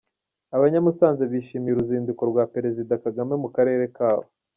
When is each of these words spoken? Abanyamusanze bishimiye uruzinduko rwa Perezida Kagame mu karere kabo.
Abanyamusanze 0.55 1.23
bishimiye 1.31 1.73
uruzinduko 1.73 2.21
rwa 2.31 2.43
Perezida 2.53 2.93
Kagame 3.03 3.33
mu 3.43 3.49
karere 3.55 3.83
kabo. 3.97 4.23